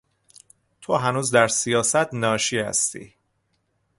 تو 0.81 0.95
هنوز 0.95 1.31
در 1.31 1.47
سیاست 1.47 2.13
ناشی 2.13 2.59
هستی. 2.59 3.15